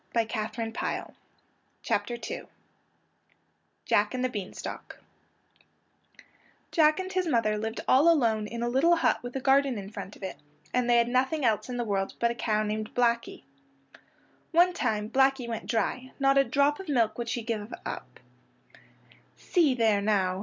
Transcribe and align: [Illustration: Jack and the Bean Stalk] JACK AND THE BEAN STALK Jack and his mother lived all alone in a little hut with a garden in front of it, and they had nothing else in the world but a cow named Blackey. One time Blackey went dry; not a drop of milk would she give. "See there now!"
[Illustration: 0.15 0.73
Jack 0.73 0.83
and 0.83 0.95
the 0.95 0.99
Bean 0.99 1.31
Stalk] 1.71 2.47
JACK 3.85 4.13
AND 4.15 4.23
THE 4.23 4.29
BEAN 4.29 4.53
STALK 4.55 4.99
Jack 6.71 6.99
and 6.99 7.13
his 7.13 7.27
mother 7.27 7.55
lived 7.55 7.81
all 7.87 8.09
alone 8.11 8.47
in 8.47 8.63
a 8.63 8.67
little 8.67 8.95
hut 8.95 9.19
with 9.21 9.35
a 9.35 9.39
garden 9.39 9.77
in 9.77 9.91
front 9.91 10.15
of 10.15 10.23
it, 10.23 10.37
and 10.73 10.89
they 10.89 10.97
had 10.97 11.07
nothing 11.07 11.45
else 11.45 11.69
in 11.69 11.77
the 11.77 11.83
world 11.83 12.15
but 12.19 12.31
a 12.31 12.33
cow 12.33 12.63
named 12.63 12.95
Blackey. 12.95 13.43
One 14.49 14.73
time 14.73 15.07
Blackey 15.07 15.47
went 15.47 15.67
dry; 15.67 16.13
not 16.19 16.35
a 16.35 16.43
drop 16.43 16.79
of 16.79 16.89
milk 16.89 17.19
would 17.19 17.29
she 17.29 17.43
give. 17.43 17.71
"See 19.37 19.75
there 19.75 20.01
now!" 20.01 20.39